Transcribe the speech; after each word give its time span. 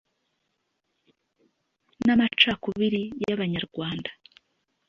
n'amacakubiri 2.05 3.01
y'abanyarwanda 3.23 4.09